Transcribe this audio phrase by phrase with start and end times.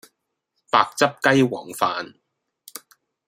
[0.71, 2.15] 白汁雞皇飯